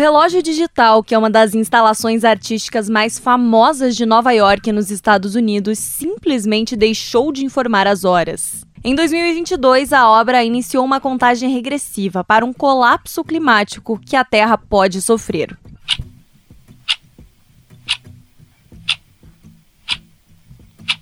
relógio 0.00 0.42
digital, 0.42 1.04
que 1.04 1.14
é 1.14 1.18
uma 1.18 1.28
das 1.28 1.54
instalações 1.54 2.24
artísticas 2.24 2.88
mais 2.88 3.18
famosas 3.18 3.94
de 3.94 4.06
Nova 4.06 4.32
York, 4.32 4.72
nos 4.72 4.90
Estados 4.90 5.34
Unidos, 5.34 5.78
simplesmente 5.78 6.74
deixou 6.74 7.30
de 7.30 7.44
informar 7.44 7.86
as 7.86 8.02
horas. 8.02 8.64
Em 8.82 8.94
2022, 8.94 9.92
a 9.92 10.08
obra 10.08 10.42
iniciou 10.42 10.86
uma 10.86 11.00
contagem 11.00 11.50
regressiva 11.50 12.24
para 12.24 12.46
um 12.46 12.52
colapso 12.52 13.22
climático 13.22 14.00
que 14.00 14.16
a 14.16 14.24
Terra 14.24 14.56
pode 14.56 15.02
sofrer. 15.02 15.54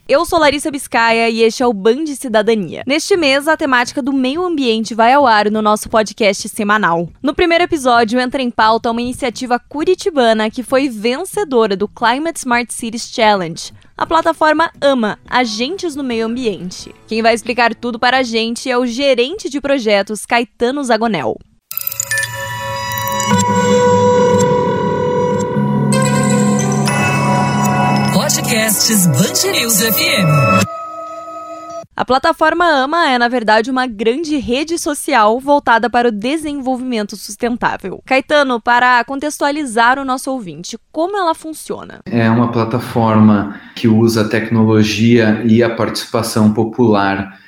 Eu 0.09 0.25
sou 0.25 0.39
Larissa 0.39 0.71
Biscaia 0.71 1.29
e 1.29 1.43
este 1.43 1.63
é 1.63 1.67
o 1.67 1.73
Band 1.75 2.07
Cidadania. 2.07 2.83
Neste 2.87 3.15
mês, 3.15 3.47
a 3.47 3.59
temática 3.59 4.01
do 4.01 4.11
meio 4.11 4.43
ambiente 4.43 4.95
vai 4.95 5.13
ao 5.13 5.27
ar 5.27 5.51
no 5.51 5.61
nosso 5.61 5.91
podcast 5.91 6.49
semanal. 6.49 7.11
No 7.23 7.35
primeiro 7.35 7.65
episódio, 7.65 8.19
entra 8.19 8.41
em 8.41 8.51
pauta 8.51 8.91
uma 8.91 9.03
iniciativa 9.03 9.59
curitibana 9.59 10.51
que 10.51 10.63
foi 10.63 10.89
vencedora 10.89 11.77
do 11.77 11.87
Climate 11.87 12.39
Smart 12.39 12.73
Cities 12.73 13.11
Challenge. 13.13 13.71
A 13.99 14.07
plataforma 14.07 14.73
AMA, 14.81 15.19
Agentes 15.29 15.95
no 15.95 16.03
Meio 16.03 16.25
Ambiente. 16.25 16.95
Quem 17.07 17.21
vai 17.21 17.35
explicar 17.35 17.75
tudo 17.75 17.99
para 17.99 18.17
a 18.17 18.23
gente 18.23 18.71
é 18.71 18.79
o 18.79 18.87
gerente 18.87 19.51
de 19.51 19.61
projetos 19.61 20.25
Caetano 20.25 20.83
Zagonel. 20.83 21.37
Podcasts 28.59 29.07
News 29.07 29.81
FM. 29.83 30.67
A 31.97 32.05
plataforma 32.05 32.65
AMA 32.65 33.09
é, 33.09 33.17
na 33.17 33.29
verdade, 33.29 33.71
uma 33.71 33.87
grande 33.87 34.37
rede 34.37 34.77
social 34.79 35.39
voltada 35.39 35.89
para 35.89 36.09
o 36.09 36.13
desenvolvimento 36.13 37.17
sustentável. 37.17 38.03
Caetano, 38.05 38.61
para 38.61 39.05
contextualizar 39.05 39.97
o 40.01 40.05
nosso 40.05 40.33
ouvinte, 40.33 40.77
como 40.91 41.17
ela 41.17 41.37
funciona? 41.37 42.01
É 42.05 42.29
uma 42.29 42.51
plataforma 42.51 43.61
que 43.77 43.87
usa 43.87 44.23
a 44.23 44.29
tecnologia 44.29 45.41
e 45.47 45.63
a 45.63 45.71
participação 45.71 46.53
popular 46.53 47.39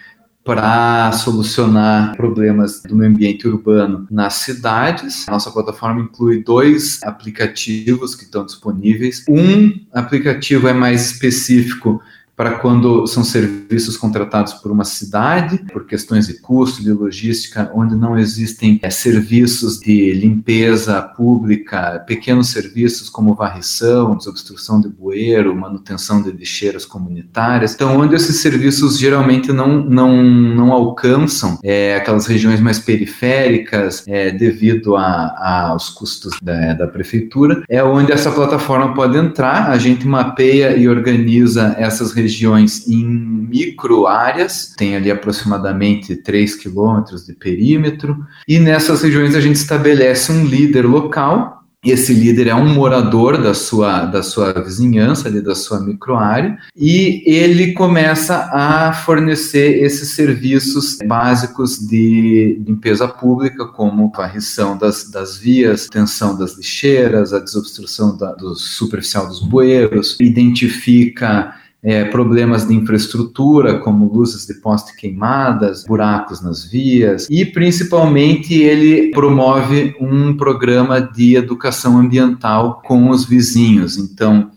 para 0.45 1.13
solucionar 1.13 2.17
problemas 2.17 2.83
do 2.83 2.97
meio 2.97 3.11
ambiente 3.11 3.47
urbano 3.47 4.07
nas 4.11 4.35
cidades. 4.35 5.27
Nossa 5.29 5.51
plataforma 5.51 6.01
inclui 6.03 6.43
dois 6.43 7.01
aplicativos 7.03 8.15
que 8.15 8.25
estão 8.25 8.45
disponíveis. 8.45 9.25
Um 9.29 9.73
aplicativo 9.93 10.67
é 10.67 10.73
mais 10.73 11.11
específico 11.13 12.01
para 12.41 12.53
quando 12.53 13.07
são 13.07 13.23
serviços 13.23 13.99
contratados 13.99 14.55
por 14.55 14.73
uma 14.73 14.83
cidade, 14.83 15.59
por 15.71 15.87
questões 15.87 16.27
de 16.27 16.41
custo, 16.41 16.83
de 16.83 16.91
logística, 16.91 17.71
onde 17.75 17.95
não 17.95 18.19
existem 18.19 18.81
é, 18.83 18.89
serviços 18.89 19.79
de 19.79 20.15
limpeza 20.15 21.03
pública, 21.03 22.03
pequenos 22.07 22.49
serviços 22.49 23.11
como 23.11 23.35
varrição, 23.35 24.17
desobstrução 24.17 24.81
de 24.81 24.89
bueiro, 24.89 25.55
manutenção 25.55 26.23
de 26.23 26.31
lixeiras 26.31 26.87
comunitárias. 26.87 27.75
Então, 27.75 28.01
onde 28.01 28.15
esses 28.15 28.41
serviços 28.41 28.99
geralmente 28.99 29.53
não, 29.53 29.85
não, 29.85 30.23
não 30.23 30.73
alcançam 30.73 31.59
é, 31.63 31.97
aquelas 31.97 32.27
regiões 32.27 32.59
mais 32.59 32.79
periféricas 32.79 34.03
é, 34.09 34.31
devido 34.31 34.97
aos 34.97 35.91
custos 35.91 36.39
da, 36.43 36.73
da 36.73 36.87
prefeitura, 36.87 37.63
é 37.69 37.85
onde 37.85 38.13
essa 38.13 38.31
plataforma 38.31 38.95
pode 38.95 39.19
entrar, 39.19 39.69
a 39.69 39.77
gente 39.77 40.09
mapeia 40.09 40.75
e 40.75 40.89
organiza 40.89 41.77
essas 41.79 42.13
regiões 42.13 42.30
regiões 42.31 42.89
em 42.89 43.05
micro 43.05 44.07
áreas, 44.07 44.73
tem 44.77 44.95
ali 44.95 45.11
aproximadamente 45.11 46.15
3 46.15 46.55
quilômetros 46.55 47.27
de 47.27 47.35
perímetro, 47.35 48.25
e 48.47 48.59
nessas 48.59 49.03
regiões 49.03 49.35
a 49.35 49.41
gente 49.41 49.57
estabelece 49.57 50.31
um 50.31 50.45
líder 50.45 50.87
local 50.87 51.61
esse 51.83 52.13
líder 52.13 52.49
é 52.49 52.55
um 52.55 52.75
morador 52.75 53.43
da 53.43 53.55
sua, 53.55 54.05
da 54.05 54.23
sua 54.23 54.53
vizinhança, 54.53 55.29
ali, 55.29 55.41
da 55.41 55.55
sua 55.55 55.81
microárea, 55.81 56.59
e 56.77 57.23
ele 57.25 57.73
começa 57.73 58.51
a 58.53 58.93
fornecer 58.93 59.83
esses 59.83 60.11
serviços 60.11 60.99
básicos 61.07 61.79
de 61.79 62.61
limpeza 62.67 63.09
pública, 63.09 63.65
como 63.65 64.13
varrição 64.15 64.77
das, 64.77 65.11
das 65.11 65.39
vias, 65.39 65.87
tensão 65.87 66.37
das 66.37 66.55
lixeiras, 66.55 67.33
a 67.33 67.39
desobstrução 67.39 68.15
da, 68.15 68.35
do 68.35 68.55
superficial 68.55 69.27
dos 69.27 69.41
bueiros, 69.41 70.19
identifica 70.21 71.55
é, 71.83 72.05
problemas 72.05 72.67
de 72.69 72.75
infraestrutura, 72.75 73.79
como 73.79 74.13
luzes 74.13 74.47
de 74.47 74.55
poste 74.55 74.95
queimadas, 74.97 75.85
buracos 75.85 76.43
nas 76.43 76.65
vias, 76.65 77.27
e 77.31 77.45
principalmente 77.45 78.55
ele 78.55 79.11
promove 79.11 79.95
um 80.01 80.37
programa 80.37 81.01
de 81.01 81.37
educação 81.37 81.99
ambiental 81.99 82.83
com 82.85 83.09
os 83.09 83.25
vizinhos. 83.25 83.97
Então, 83.97 84.51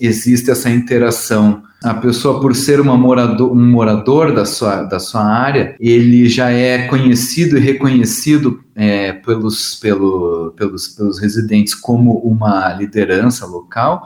existe 0.00 0.50
essa 0.50 0.70
interação. 0.70 1.62
A 1.82 1.94
pessoa, 1.94 2.40
por 2.40 2.56
ser 2.56 2.82
morador, 2.82 3.52
um 3.52 3.70
morador 3.70 4.34
da 4.34 4.44
sua, 4.44 4.82
da 4.82 4.98
sua 4.98 5.24
área, 5.24 5.76
ele 5.78 6.28
já 6.28 6.50
é 6.50 6.86
conhecido 6.88 7.56
e 7.56 7.60
reconhecido 7.60 8.60
é, 8.74 9.12
pelos, 9.12 9.76
pelo, 9.76 10.52
pelos, 10.56 10.88
pelos 10.88 11.20
residentes 11.20 11.74
como 11.74 12.18
uma 12.18 12.72
liderança 12.74 13.46
local 13.46 14.04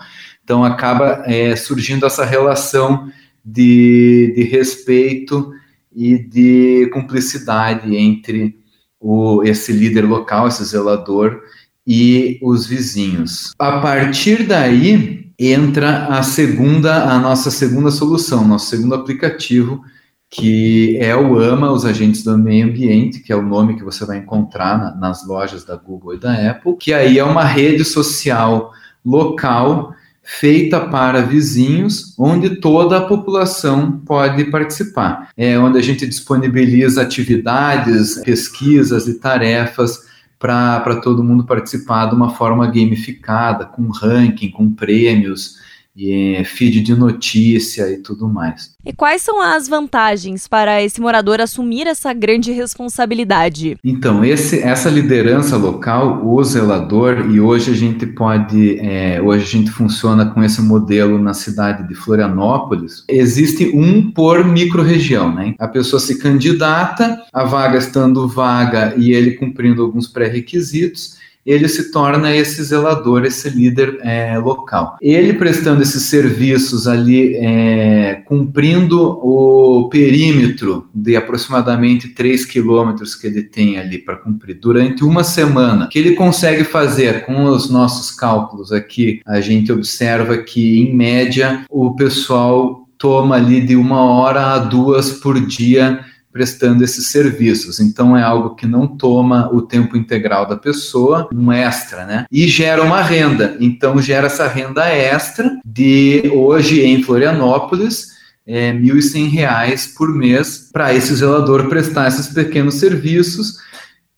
então 0.53 0.65
acaba 0.65 1.23
é, 1.25 1.57
surgindo 1.57 2.05
essa 2.05 2.27
relação 2.27 3.09
de, 3.43 4.35
de 4.37 4.43
respeito 4.43 5.51
e 5.97 6.19
de 6.19 6.91
cumplicidade 6.93 7.97
entre 7.97 8.59
o, 9.01 9.43
esse 9.45 9.73
líder 9.73 10.05
local, 10.05 10.47
esse 10.47 10.63
zelador, 10.63 11.41
e 11.87 12.39
os 12.43 12.67
vizinhos. 12.67 13.53
A 13.59 13.81
partir 13.81 14.47
daí 14.47 15.33
entra 15.39 16.07
a 16.09 16.23
segunda, 16.23 17.11
a 17.11 17.19
nossa 17.19 17.51
segunda 17.51 17.91
solução, 17.91 18.47
nosso 18.47 18.67
segundo 18.67 18.95
aplicativo, 18.95 19.81
que 20.29 20.99
é 20.99 21.17
o 21.17 21.39
AMA, 21.39 21.73
os 21.73 21.87
agentes 21.87 22.23
do 22.23 22.37
meio 22.37 22.67
ambiente, 22.67 23.21
que 23.21 23.33
é 23.33 23.37
o 23.37 23.43
nome 23.43 23.77
que 23.77 23.83
você 23.83 24.05
vai 24.05 24.19
encontrar 24.19 24.79
na, 24.79 24.95
nas 24.97 25.27
lojas 25.27 25.65
da 25.65 25.77
Google 25.77 26.15
e 26.15 26.21
da 26.21 26.51
Apple, 26.51 26.77
que 26.77 26.93
aí 26.93 27.19
é 27.19 27.25
uma 27.25 27.43
rede 27.43 27.87
social 27.87 28.71
local 29.03 29.95
feita 30.23 30.81
para 30.81 31.23
vizinhos, 31.23 32.15
onde 32.19 32.57
toda 32.57 32.99
a 32.99 33.07
população 33.07 34.01
pode 34.07 34.45
participar. 34.45 35.31
É 35.37 35.59
onde 35.59 35.79
a 35.79 35.83
gente 35.83 36.07
disponibiliza 36.07 37.03
atividades, 37.03 38.21
pesquisas 38.25 39.09
e 39.09 39.19
tarefas 39.19 40.11
para 40.39 41.01
todo 41.01 41.23
mundo 41.23 41.45
participar 41.45 42.07
de 42.07 42.15
uma 42.15 42.31
forma 42.31 42.67
gamificada, 42.67 43.65
com 43.65 43.89
ranking, 43.89 44.51
com 44.51 44.71
prêmios 44.71 45.61
e 45.97 46.43
feed 46.45 46.81
de 46.81 46.95
notícia 46.95 47.91
e 47.91 47.99
tudo 47.99 48.29
mais. 48.29 48.73
E 48.85 48.93
quais 48.93 49.23
são 49.23 49.41
as 49.41 49.69
vantagens 49.69 50.49
para 50.49 50.83
esse 50.83 51.01
morador 51.01 51.41
assumir 51.41 51.87
essa 51.87 52.13
grande 52.13 52.51
responsabilidade? 52.51 53.77
Então, 53.85 54.25
esse, 54.25 54.61
essa 54.61 54.91
liderança 54.91 55.57
local, 55.57 56.27
o 56.27 56.43
zelador, 56.43 57.31
e 57.31 57.41
hoje 57.41 57.71
a 57.71 57.75
gente 57.75 58.07
pode, 58.07 58.79
é, 58.81 59.21
hoje 59.21 59.45
a 59.45 59.49
gente 59.49 59.71
funciona 59.71 60.27
com 60.27 60.43
esse 60.43 60.61
modelo 60.61 61.19
na 61.19 61.35
cidade 61.35 61.87
de 61.87 61.95
Florianópolis. 61.95 63.05
Existe 63.09 63.71
um 63.75 64.11
por 64.11 64.45
microrregião, 64.45 65.33
né? 65.33 65.55
A 65.59 65.69
pessoa 65.69 66.01
se 66.01 66.19
candidata, 66.19 67.23
a 67.33 67.45
vaga 67.45 67.79
estando 67.79 68.27
vaga 68.27 68.95
e 68.97 69.13
ele 69.13 69.33
cumprindo 69.33 69.83
alguns 69.83 70.09
pré-requisitos 70.09 71.21
ele 71.45 71.69
se 71.69 71.91
torna 71.91 72.35
esse 72.35 72.63
zelador, 72.63 73.25
esse 73.25 73.51
líder 73.51 73.99
é, 74.03 74.39
local. 74.39 74.97
Ele 75.01 75.33
prestando 75.33 75.83
esses 75.83 76.05
serviços 76.05 76.87
ali, 76.87 77.37
é, 77.37 78.23
cumprindo 78.25 79.01
o 79.23 79.89
perímetro 79.89 80.89
de 80.95 81.17
aproximadamente 81.17 82.09
3 82.09 82.45
quilômetros 82.45 83.15
que 83.15 83.27
ele 83.27 83.43
tem 83.43 83.79
ali 83.79 83.99
para 83.99 84.17
cumprir. 84.17 84.59
Durante 84.61 85.05
uma 85.05 85.25
semana, 85.25 85.89
que 85.89 85.99
ele 85.99 86.15
consegue 86.15 86.65
fazer? 86.65 87.25
Com 87.25 87.45
os 87.45 87.69
nossos 87.71 88.11
cálculos 88.11 88.73
aqui, 88.73 89.21
a 89.27 89.41
gente 89.41 89.73
observa 89.73 90.39
que, 90.39 90.81
em 90.81 90.95
média, 90.95 91.65
o 91.69 91.95
pessoal 91.95 92.87
toma 92.97 93.35
ali 93.35 93.61
de 93.61 93.75
uma 93.75 94.01
hora 94.01 94.53
a 94.53 94.59
duas 94.59 95.11
por 95.11 95.41
dia 95.45 96.05
prestando 96.33 96.83
esses 96.83 97.09
serviços. 97.09 97.79
Então 97.79 98.17
é 98.17 98.23
algo 98.23 98.55
que 98.55 98.67
não 98.67 98.87
toma 98.87 99.51
o 99.53 99.61
tempo 99.61 99.97
integral 99.97 100.49
da 100.49 100.57
pessoa, 100.57 101.29
um 101.33 101.53
extra, 101.53 102.07
né? 102.07 102.25
E 102.31 102.49
gera 102.49 102.83
uma 102.83 103.03
renda. 103.03 103.57
Então 103.61 104.01
gera 104.01 104.27
essa 104.27 104.49
renda 104.49 104.89
extra 104.89 105.61
de 105.65 106.31
hoje 106.33 106.83
em 106.83 107.03
Florianópolis 107.03 108.13
é, 108.47 108.73
R$ 108.73 108.79
1.100 108.81 109.95
por 109.95 110.13
mês 110.15 110.71
para 110.73 110.95
esse 110.95 111.15
zelador 111.15 111.69
prestar 111.69 112.09
esses 112.09 112.29
pequenos 112.29 112.75
serviços 112.75 113.59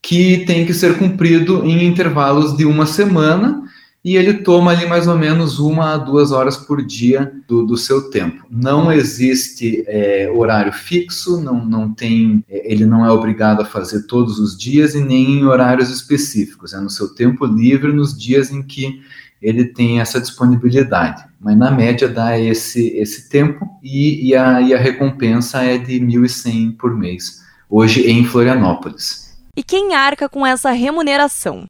que 0.03 0.45
tem 0.47 0.67
que 0.67 0.75
ser 0.75 0.97
cumprido 0.99 1.65
em 1.65 1.87
intervalos 1.87 2.57
de 2.57 2.65
uma 2.65 2.87
semana 2.87 3.63
e 4.05 4.17
ele 4.17 4.35
toma 4.35 4.73
ali 4.73 4.87
mais 4.87 5.09
ou 5.09 5.17
menos 5.17 5.59
uma 5.59 5.95
a 5.95 5.97
duas 5.97 6.31
horas 6.31 6.59
por 6.59 6.85
dia 6.85 7.33
do, 7.49 7.65
do 7.65 7.77
seu 7.77 8.11
tempo. 8.11 8.45
Não 8.51 8.93
existe 8.93 9.83
é, 9.87 10.31
horário 10.31 10.73
fixo, 10.75 11.41
não, 11.41 11.65
não 11.65 11.95
tem, 11.95 12.45
é, 12.47 12.71
ele 12.71 12.85
não 12.85 13.07
é 13.07 13.11
obrigado 13.11 13.63
a 13.63 13.65
fazer 13.65 14.07
todos 14.07 14.39
os 14.39 14.59
dias 14.59 14.95
e 14.95 15.01
nem 15.01 15.39
em 15.39 15.45
horários 15.47 15.89
específicos, 15.89 16.75
é 16.75 16.81
no 16.81 16.91
seu 16.91 17.15
tempo 17.15 17.47
livre, 17.47 17.93
nos 17.93 18.17
dias 18.17 18.51
em 18.51 18.63
que 18.63 19.01
ele 19.41 19.65
tem 19.65 20.01
essa 20.01 20.21
disponibilidade. 20.21 21.25
Mas 21.41 21.57
na 21.57 21.71
média 21.71 22.07
dá 22.07 22.39
esse, 22.39 22.89
esse 22.99 23.31
tempo 23.31 23.67
e, 23.83 24.29
e, 24.29 24.35
a, 24.35 24.61
e 24.61 24.75
a 24.75 24.79
recompensa 24.79 25.63
é 25.63 25.79
de 25.79 25.99
1.100 25.99 26.77
por 26.77 26.95
mês, 26.95 27.43
hoje 27.71 28.03
em 28.11 28.23
Florianópolis. 28.25 29.35
E 29.57 29.63
quem 29.63 29.95
arca 29.95 30.29
com 30.29 30.47
essa 30.47 30.73
remuneração? 30.73 31.67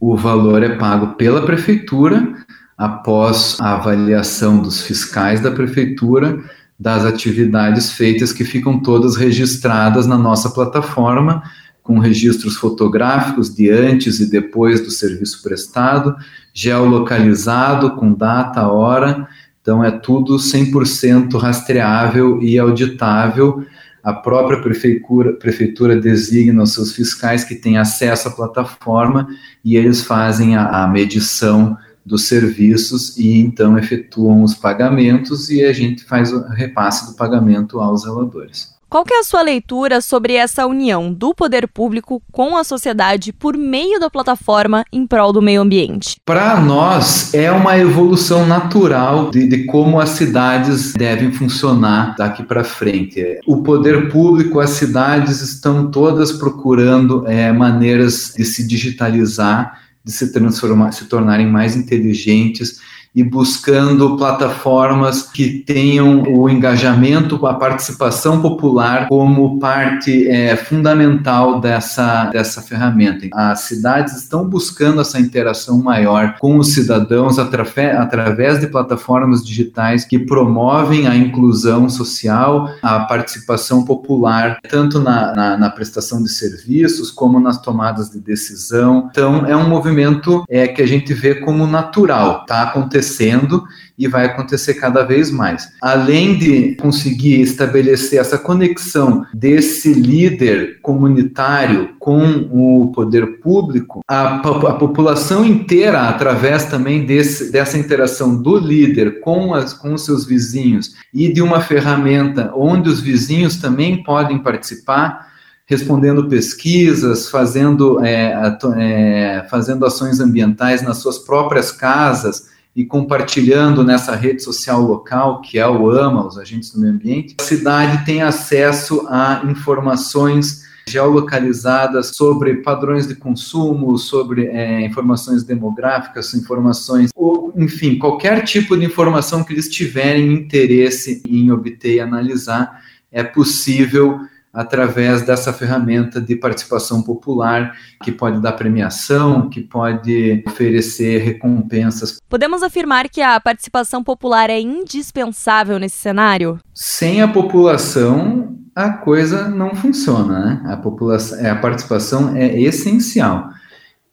O 0.00 0.16
valor 0.16 0.62
é 0.62 0.76
pago 0.76 1.14
pela 1.14 1.44
prefeitura 1.44 2.34
após 2.76 3.56
a 3.60 3.74
avaliação 3.74 4.62
dos 4.62 4.80
fiscais 4.80 5.40
da 5.40 5.50
prefeitura 5.50 6.38
das 6.78 7.04
atividades 7.04 7.90
feitas 7.90 8.32
que 8.32 8.44
ficam 8.44 8.80
todas 8.80 9.16
registradas 9.16 10.06
na 10.06 10.16
nossa 10.16 10.50
plataforma, 10.50 11.42
com 11.82 11.98
registros 11.98 12.56
fotográficos 12.56 13.52
de 13.52 13.68
antes 13.70 14.20
e 14.20 14.30
depois 14.30 14.80
do 14.80 14.90
serviço 14.90 15.42
prestado, 15.42 16.14
geolocalizado 16.54 17.96
com 17.96 18.12
data, 18.12 18.68
hora, 18.68 19.26
então 19.60 19.82
é 19.82 19.90
tudo 19.90 20.36
100% 20.36 21.36
rastreável 21.38 22.40
e 22.40 22.58
auditável 22.58 23.64
a 24.02 24.12
própria 24.12 24.60
prefeitura, 24.60 25.32
prefeitura 25.32 26.00
designa 26.00 26.62
os 26.62 26.72
seus 26.72 26.92
fiscais 26.92 27.44
que 27.44 27.54
têm 27.54 27.78
acesso 27.78 28.28
à 28.28 28.30
plataforma 28.30 29.28
e 29.64 29.76
eles 29.76 30.02
fazem 30.02 30.56
a, 30.56 30.84
a 30.84 30.88
medição 30.88 31.76
dos 32.04 32.26
serviços 32.26 33.16
e 33.18 33.38
então 33.38 33.78
efetuam 33.78 34.42
os 34.42 34.54
pagamentos 34.54 35.50
e 35.50 35.64
a 35.64 35.72
gente 35.72 36.04
faz 36.04 36.32
o 36.32 36.46
repasse 36.48 37.10
do 37.10 37.16
pagamento 37.16 37.80
aos 37.80 38.02
zeladores. 38.02 38.77
Qual 38.90 39.04
é 39.12 39.18
a 39.18 39.22
sua 39.22 39.42
leitura 39.42 40.00
sobre 40.00 40.32
essa 40.32 40.66
união 40.66 41.12
do 41.12 41.34
poder 41.34 41.68
público 41.68 42.22
com 42.32 42.56
a 42.56 42.64
sociedade 42.64 43.34
por 43.34 43.54
meio 43.54 44.00
da 44.00 44.08
plataforma 44.08 44.82
em 44.90 45.06
prol 45.06 45.30
do 45.30 45.42
meio 45.42 45.60
ambiente? 45.60 46.16
Para 46.24 46.58
nós, 46.58 47.34
é 47.34 47.52
uma 47.52 47.76
evolução 47.76 48.46
natural 48.46 49.30
de, 49.30 49.46
de, 49.46 49.64
como 49.64 50.00
as 50.00 50.10
cidades 50.10 50.94
devem 50.94 51.30
funcionar 51.30 52.16
daqui 52.16 52.42
para 52.42 52.64
frente. 52.64 53.38
O 53.46 53.62
poder 53.62 54.10
público, 54.10 54.58
as 54.58 54.70
cidades 54.70 55.42
estão 55.42 55.90
todas 55.90 56.32
procurando 56.32 57.26
é, 57.26 57.52
maneiras 57.52 58.32
de 58.34 58.44
se 58.46 58.66
digitalizar, 58.66 59.82
de 60.02 60.12
se 60.12 60.32
transformar, 60.32 60.92
se 60.92 61.04
tornarem 61.04 61.46
mais 61.46 61.76
inteligentes 61.76 62.80
e 63.14 63.22
buscando 63.24 64.16
plataformas 64.16 65.22
que 65.22 65.64
tenham 65.66 66.22
o 66.22 66.48
engajamento, 66.48 67.44
a 67.46 67.54
participação 67.54 68.40
popular 68.40 69.08
como 69.08 69.58
parte 69.58 70.28
é, 70.28 70.56
fundamental 70.56 71.60
dessa, 71.60 72.26
dessa 72.26 72.62
ferramenta. 72.62 73.26
As 73.32 73.60
cidades 73.60 74.16
estão 74.16 74.48
buscando 74.48 75.00
essa 75.00 75.18
interação 75.18 75.82
maior 75.82 76.36
com 76.38 76.58
os 76.58 76.74
cidadãos 76.74 77.38
através 77.38 78.60
de 78.60 78.66
plataformas 78.66 79.44
digitais 79.44 80.04
que 80.04 80.18
promovem 80.18 81.06
a 81.06 81.16
inclusão 81.16 81.88
social, 81.88 82.68
a 82.82 83.00
participação 83.00 83.84
popular, 83.84 84.58
tanto 84.68 85.00
na, 85.00 85.34
na, 85.34 85.56
na 85.56 85.70
prestação 85.70 86.22
de 86.22 86.28
serviços 86.28 87.10
como 87.10 87.40
nas 87.40 87.60
tomadas 87.60 88.10
de 88.10 88.20
decisão. 88.20 89.08
Então, 89.10 89.44
é 89.46 89.56
um 89.56 89.68
movimento 89.68 90.44
é, 90.48 90.68
que 90.68 90.82
a 90.82 90.86
gente 90.86 91.12
vê 91.12 91.34
como 91.36 91.66
natural, 91.66 92.42
está 92.42 92.62
acontecendo 92.62 92.97
acontecendo 92.98 93.64
e 93.96 94.06
vai 94.06 94.26
acontecer 94.26 94.74
cada 94.74 95.02
vez 95.02 95.30
mais. 95.30 95.68
Além 95.80 96.38
de 96.38 96.74
conseguir 96.76 97.40
estabelecer 97.40 98.20
essa 98.20 98.38
conexão 98.38 99.24
desse 99.32 99.92
líder 99.92 100.80
comunitário 100.82 101.90
com 101.98 102.48
o 102.50 102.92
poder 102.92 103.40
público, 103.40 104.00
a, 104.06 104.36
a 104.36 104.74
população 104.74 105.44
inteira, 105.44 106.08
através 106.08 106.66
também 106.66 107.04
desse, 107.04 107.50
dessa 107.50 107.78
interação 107.78 108.40
do 108.40 108.58
líder 108.58 109.20
com, 109.20 109.54
as, 109.54 109.72
com 109.72 109.94
os 109.94 110.04
seus 110.04 110.24
vizinhos 110.24 110.94
e 111.12 111.32
de 111.32 111.42
uma 111.42 111.60
ferramenta 111.60 112.52
onde 112.54 112.88
os 112.88 113.00
vizinhos 113.00 113.56
também 113.56 114.02
podem 114.02 114.38
participar, 114.38 115.28
respondendo 115.66 116.28
pesquisas, 116.28 117.28
fazendo, 117.28 118.02
é, 118.02 118.56
é, 118.78 119.46
fazendo 119.50 119.84
ações 119.84 120.18
ambientais 120.18 120.82
nas 120.82 120.98
suas 120.98 121.18
próprias 121.18 121.70
casas, 121.70 122.48
e 122.78 122.84
compartilhando 122.84 123.82
nessa 123.82 124.14
rede 124.14 124.40
social 124.40 124.80
local, 124.80 125.40
que 125.40 125.58
é 125.58 125.68
o 125.68 125.90
AMA, 125.90 126.24
os 126.24 126.38
agentes 126.38 126.70
do 126.70 126.78
meio 126.78 126.92
ambiente, 126.92 127.34
a 127.40 127.42
cidade 127.42 128.06
tem 128.06 128.22
acesso 128.22 129.04
a 129.08 129.42
informações 129.50 130.62
geolocalizadas 130.88 132.12
sobre 132.14 132.62
padrões 132.62 133.08
de 133.08 133.16
consumo, 133.16 133.98
sobre 133.98 134.46
é, 134.46 134.80
informações 134.86 135.42
demográficas, 135.42 136.32
informações, 136.34 137.10
ou, 137.16 137.52
enfim, 137.56 137.98
qualquer 137.98 138.44
tipo 138.44 138.76
de 138.76 138.84
informação 138.84 139.42
que 139.42 139.52
eles 139.52 139.68
tiverem 139.68 140.32
interesse 140.32 141.20
em 141.28 141.50
obter 141.50 141.96
e 141.96 142.00
analisar, 142.00 142.80
é 143.10 143.24
possível 143.24 144.20
através 144.58 145.22
dessa 145.22 145.52
ferramenta 145.52 146.20
de 146.20 146.34
participação 146.34 147.00
popular, 147.00 147.76
que 148.02 148.10
pode 148.10 148.42
dar 148.42 148.54
premiação, 148.54 149.48
que 149.48 149.60
pode 149.60 150.42
oferecer 150.48 151.18
recompensas. 151.18 152.18
Podemos 152.28 152.64
afirmar 152.64 153.08
que 153.08 153.22
a 153.22 153.38
participação 153.38 154.02
popular 154.02 154.50
é 154.50 154.58
indispensável 154.58 155.78
nesse 155.78 155.98
cenário? 155.98 156.58
Sem 156.74 157.22
a 157.22 157.28
população, 157.28 158.58
a 158.74 158.90
coisa 158.90 159.46
não 159.46 159.76
funciona, 159.76 160.40
né? 160.40 160.62
A, 160.66 160.76
população, 160.76 161.48
a 161.48 161.54
participação 161.54 162.36
é 162.36 162.60
essencial. 162.60 163.50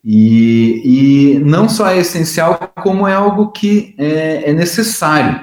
E, 0.04 1.38
e 1.38 1.40
não 1.40 1.68
só 1.68 1.90
é 1.90 1.98
essencial, 1.98 2.72
como 2.84 3.08
é 3.08 3.16
algo 3.16 3.52
que 3.52 3.96
é, 3.98 4.52
é 4.52 4.54
necessário. 4.54 5.42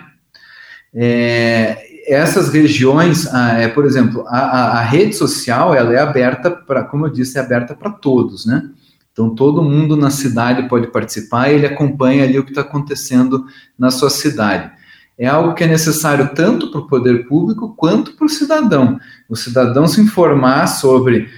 É, 0.94 1.91
essas 2.06 2.48
regiões, 2.48 3.26
ah, 3.32 3.58
é, 3.58 3.68
por 3.68 3.84
exemplo, 3.84 4.24
a, 4.26 4.78
a, 4.78 4.82
rede 4.82 5.14
social 5.14 5.74
ela 5.74 5.92
é 5.92 5.98
aberta 5.98 6.50
para, 6.50 6.84
como 6.84 7.06
eu 7.06 7.10
disse, 7.10 7.38
é 7.38 7.40
aberta 7.40 7.74
para 7.74 7.90
todos, 7.90 8.46
né? 8.46 8.70
Então 9.12 9.34
todo 9.34 9.62
mundo 9.62 9.96
na 9.96 10.10
cidade 10.10 10.68
pode 10.68 10.86
participar 10.88 11.50
e 11.50 11.54
ele 11.56 11.66
acompanha 11.66 12.24
ali 12.24 12.38
o 12.38 12.44
que 12.44 12.50
está 12.50 12.62
acontecendo 12.62 13.44
na 13.78 13.90
sua 13.90 14.08
cidade. 14.08 14.70
É 15.18 15.26
algo 15.26 15.54
que 15.54 15.62
é 15.62 15.66
necessário 15.66 16.30
tanto 16.34 16.70
para 16.70 16.80
o 16.80 16.86
poder 16.86 17.28
público 17.28 17.74
quanto 17.76 18.16
para 18.16 18.24
o 18.24 18.30
cidadão. 18.30 18.98
O 19.28 19.36
cidadão 19.36 19.86
se 19.86 20.00
informar 20.00 20.66
sobre 20.66 21.28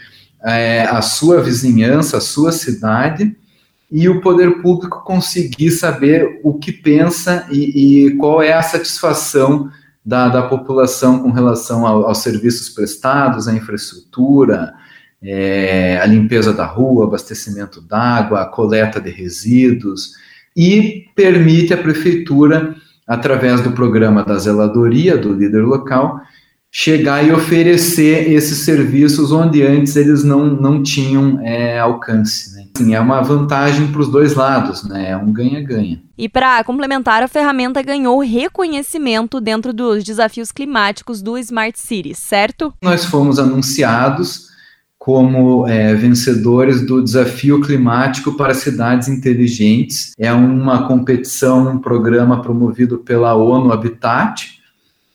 é, 0.43 0.82
a 0.84 1.02
sua 1.02 1.42
vizinhança, 1.42 2.18
a 2.18 2.21
sua 2.21 2.52
cidade, 2.52 3.37
e 3.90 4.09
o 4.09 4.21
poder 4.21 4.62
público 4.62 5.02
conseguir 5.04 5.71
saber 5.71 6.40
o 6.42 6.54
que 6.54 6.73
pensa 6.73 7.47
e, 7.50 8.06
e 8.06 8.16
qual 8.16 8.42
é 8.42 8.52
a 8.52 8.62
satisfação 8.62 9.71
da, 10.04 10.28
da 10.28 10.42
população 10.42 11.20
com 11.20 11.30
relação 11.30 11.87
ao, 11.87 12.06
aos 12.06 12.18
serviços 12.18 12.68
prestados, 12.68 13.49
à 13.49 13.54
infraestrutura, 13.54 14.75
é, 15.23 15.99
a 16.02 16.06
limpeza 16.06 16.52
da 16.52 16.66
rua, 16.66 17.06
abastecimento 17.06 17.80
d'água, 17.80 18.42
a 18.42 18.46
coleta 18.46 19.00
de 19.00 19.11
resíduos, 19.11 20.12
e 20.54 21.06
permite 21.16 21.73
à 21.73 21.76
prefeitura, 21.76 22.75
através 23.06 23.62
do 23.62 23.73
programa 23.73 24.23
da 24.23 24.38
zeladoria 24.38 25.16
do 25.16 25.32
líder 25.32 25.62
local, 25.62 26.20
chegar 26.70 27.26
e 27.26 27.32
oferecer 27.32 28.30
esses 28.32 28.58
serviços 28.58 29.32
onde 29.32 29.62
antes 29.62 29.96
eles 29.96 30.25
não, 30.25 30.46
não 30.46 30.82
tinham 30.82 31.40
é, 31.40 31.78
alcance. 31.78 32.53
Assim, 32.76 32.93
é 32.93 32.99
uma 32.99 33.23
vantagem 33.23 33.93
para 33.93 34.00
os 34.00 34.09
dois 34.09 34.35
lados, 34.35 34.83
né? 34.83 35.11
é 35.11 35.16
um 35.16 35.33
ganha-ganha. 35.33 36.02
E 36.19 36.28
para 36.28 36.62
complementar, 36.64 37.23
a 37.23 37.28
ferramenta 37.28 37.81
ganhou 37.81 38.19
reconhecimento 38.21 39.40
dentro 39.40 39.73
dos 39.73 40.02
desafios 40.02 40.50
climáticos 40.50 41.23
do 41.23 41.38
Smart 41.38 41.78
Cities, 41.78 42.19
certo? 42.19 42.75
Nós 42.83 43.04
fomos 43.04 43.38
anunciados 43.38 44.49
como 44.99 45.69
é, 45.69 45.95
vencedores 45.95 46.85
do 46.85 47.00
Desafio 47.00 47.61
Climático 47.61 48.33
para 48.33 48.54
Cidades 48.54 49.07
Inteligentes. 49.07 50.12
É 50.19 50.33
uma 50.33 50.88
competição, 50.88 51.69
um 51.69 51.78
programa 51.78 52.43
promovido 52.43 52.99
pela 52.99 53.35
ONU 53.35 53.73
Habitat, 53.73 54.59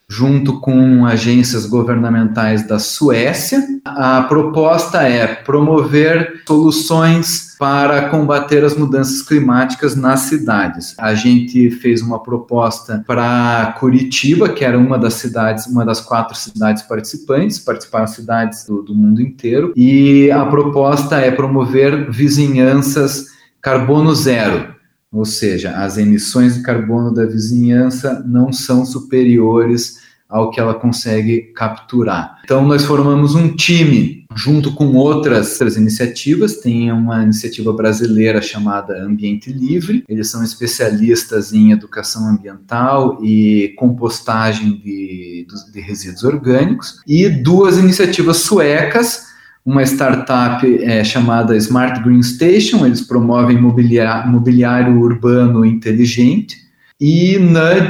junto 0.08 0.62
com 0.62 1.06
agências 1.06 1.66
governamentais 1.66 2.66
da 2.66 2.80
Suécia. 2.80 3.62
A 3.84 4.22
proposta 4.24 5.02
é 5.04 5.28
promover 5.28 6.42
soluções 6.48 7.49
para 7.60 8.10
combater 8.10 8.64
as 8.64 8.78
mudanças 8.78 9.22
climáticas 9.22 9.94
nas 9.94 10.22
cidades. 10.22 10.96
A 10.98 11.14
gente 11.14 11.70
fez 11.70 12.02
uma 12.02 12.24
proposta 12.24 13.04
para 13.06 13.76
Curitiba, 13.78 14.48
que 14.48 14.64
era 14.64 14.80
uma 14.80 14.98
das 14.98 15.16
cidades, 15.16 15.68
uma 15.68 15.86
das 15.86 16.00
quatro 16.00 16.38
cidades 16.38 16.84
participantes, 16.84 17.60
participaram 17.60 18.08
cidades 18.08 18.66
do, 18.66 18.82
do 18.82 18.96
mundo 18.96 19.22
inteiro, 19.22 19.74
e 19.76 20.32
a 20.32 20.46
proposta 20.46 21.18
é 21.18 21.30
promover 21.30 22.10
vizinhanças 22.10 23.26
carbono 23.62 24.16
zero 24.16 24.80
ou 25.12 25.26
seja, 25.26 25.72
as 25.72 25.98
emissões 25.98 26.56
de 26.56 26.62
carbono 26.62 27.12
da 27.12 27.26
vizinhança 27.26 28.24
não 28.28 28.54
são 28.54 28.86
superiores 28.86 29.98
ao 30.30 30.52
que 30.52 30.60
ela 30.60 30.76
consegue 30.76 31.52
capturar. 31.56 32.38
Então, 32.44 32.66
nós 32.66 32.86
formamos 32.86 33.34
um 33.34 33.56
time 33.56 34.26
junto 34.36 34.72
com 34.74 34.94
outras, 34.94 35.54
outras 35.54 35.76
iniciativas. 35.76 36.58
Tem 36.58 36.92
uma 36.92 37.24
iniciativa 37.24 37.74
brasileira 37.74 38.40
chamada 38.42 39.04
Ambiente 39.04 39.52
Livre. 39.52 40.04
Eles 40.08 40.30
são 40.30 40.44
especialistas 40.44 41.52
em 41.52 41.72
educação 41.72 42.30
ambiental 42.30 43.18
e 43.24 43.74
compostagem 43.76 44.80
de, 44.84 45.48
de 45.74 45.82
resíduos 45.82 46.24
orgânicos. 46.24 47.02
E 47.08 47.28
duas 47.28 47.78
iniciativas 47.78 48.38
suecas 48.38 49.28
uma 49.66 49.84
startup 49.84 50.66
é, 50.84 51.04
chamada 51.04 51.56
Smart 51.58 52.02
Green 52.02 52.24
Station, 52.24 52.86
eles 52.86 53.02
promovem 53.02 53.60
mobiliário, 53.62 54.32
mobiliário 54.32 55.00
urbano 55.00 55.64
inteligente, 55.66 56.58
e, 57.00 57.38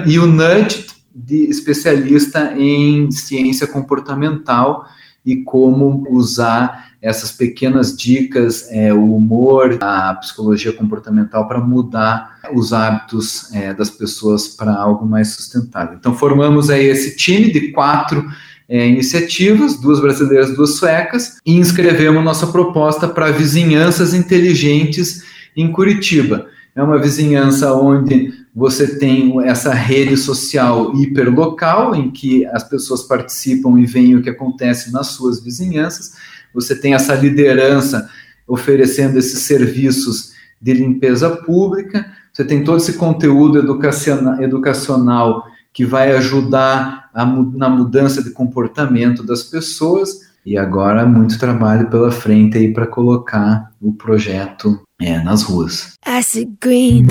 e 0.06 0.20
o 0.20 0.28
Nudge, 0.28 0.88
de 1.26 1.50
especialista 1.50 2.54
em 2.58 3.12
ciência 3.12 3.68
comportamental 3.68 4.86
e 5.26 5.44
como 5.44 6.06
usar 6.10 6.90
essas 7.02 7.32
pequenas 7.32 7.96
dicas, 7.96 8.68
é, 8.70 8.94
o 8.94 9.16
humor, 9.16 9.78
a 9.82 10.14
psicologia 10.16 10.74
comportamental 10.74 11.48
para 11.48 11.60
mudar 11.60 12.40
os 12.54 12.74
hábitos 12.74 13.54
é, 13.54 13.74
das 13.74 13.90
pessoas 13.90 14.50
para 14.50 14.74
algo 14.74 15.06
mais 15.06 15.30
sustentável. 15.30 15.96
Então 15.98 16.14
formamos 16.14 16.70
aí 16.70 16.86
esse 16.88 17.16
time 17.16 17.52
de 17.52 17.72
quatro 17.72 18.26
é, 18.68 18.88
iniciativas, 18.88 19.80
duas 19.80 20.00
brasileiras, 20.00 20.56
duas 20.56 20.78
suecas, 20.78 21.38
e 21.46 21.56
inscrevemos 21.56 22.24
nossa 22.24 22.48
proposta 22.48 23.08
para 23.08 23.32
vizinhanças 23.32 24.14
inteligentes 24.14 25.24
em 25.56 25.72
Curitiba. 25.72 26.48
É 26.76 26.84
uma 26.84 27.00
vizinhança 27.00 27.74
onde 27.74 28.32
você 28.60 28.98
tem 28.98 29.42
essa 29.48 29.74
rede 29.74 30.18
social 30.18 30.94
hiperlocal, 30.94 31.96
em 31.96 32.12
que 32.12 32.46
as 32.48 32.62
pessoas 32.62 33.04
participam 33.04 33.80
e 33.80 33.86
veem 33.86 34.18
o 34.18 34.22
que 34.22 34.30
acontece 34.30 34.92
nas 34.92 35.08
suas 35.08 35.42
vizinhanças. 35.42 36.12
Você 36.54 36.76
tem 36.76 36.94
essa 36.94 37.16
liderança 37.16 38.10
oferecendo 38.46 39.18
esses 39.18 39.44
serviços 39.44 40.34
de 40.62 40.74
limpeza 40.74 41.30
pública. 41.30 42.06
Você 42.34 42.44
tem 42.44 42.62
todo 42.62 42.80
esse 42.80 42.94
conteúdo 42.94 43.60
educacional, 43.60 44.42
educacional 44.44 45.48
que 45.72 45.86
vai 45.86 46.12
ajudar 46.18 47.10
a, 47.14 47.26
na 47.26 47.70
mudança 47.70 48.22
de 48.22 48.32
comportamento 48.32 49.24
das 49.24 49.42
pessoas. 49.42 50.29
E 50.46 50.58
agora 50.58 51.06
muito 51.06 51.38
trabalho 51.38 51.90
pela 51.90 52.12
frente 52.12 52.58
aí 52.58 52.74
para 52.74 52.88
colocar 52.88 53.72
o 53.82 53.94
projeto 53.94 54.82
é, 55.02 55.20
nas 55.24 55.44
ruas. 55.44 55.94
Acid 56.06 56.50
green, 56.60 57.06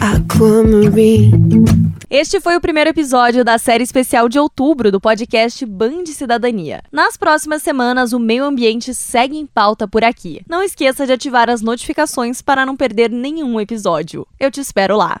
aquamarine. 0.00 1.64
Este 2.08 2.40
foi 2.40 2.56
o 2.56 2.60
primeiro 2.60 2.90
episódio 2.90 3.44
da 3.44 3.56
série 3.56 3.84
especial 3.84 4.28
de 4.28 4.38
outubro 4.38 4.90
do 4.90 5.00
podcast 5.00 5.64
Band 5.64 6.06
Cidadania. 6.06 6.82
Nas 6.90 7.16
próximas 7.16 7.62
semanas, 7.62 8.12
o 8.12 8.18
meio 8.18 8.44
ambiente 8.44 8.92
segue 8.92 9.36
em 9.36 9.46
pauta 9.46 9.86
por 9.86 10.02
aqui. 10.02 10.42
Não 10.48 10.62
esqueça 10.62 11.06
de 11.06 11.12
ativar 11.12 11.48
as 11.48 11.62
notificações 11.62 12.42
para 12.42 12.66
não 12.66 12.76
perder 12.76 13.10
nenhum 13.10 13.60
episódio. 13.60 14.26
Eu 14.40 14.50
te 14.50 14.60
espero 14.60 14.96
lá. 14.96 15.20